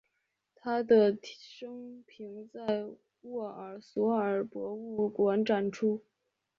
[0.55, 2.87] 他的生平在
[3.21, 6.01] 沃尔索尔博物馆展出。